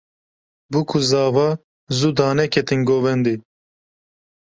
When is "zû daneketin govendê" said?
1.97-3.35